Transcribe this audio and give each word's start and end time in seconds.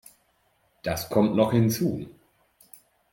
Das 0.81 1.09
kommt 1.11 1.35
noch 1.35 1.51
hinzu. 1.51 2.09